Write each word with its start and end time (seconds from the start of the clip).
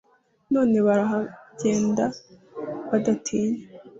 none 0.53 0.75
barahagenda 0.85 2.05
badatinya 2.89 3.61